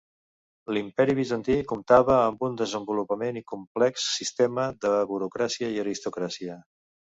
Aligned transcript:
L'Imperi 0.77 1.13
bizantí 1.19 1.57
comptava 1.71 2.15
amb 2.21 2.41
un 2.47 2.57
desenvolupat 2.63 3.37
i 3.43 3.45
complex 3.53 4.09
sistema 4.17 4.67
de 4.89 4.97
burocràcia 5.15 5.73
i 5.77 5.81
aristocràcia. 5.87 6.61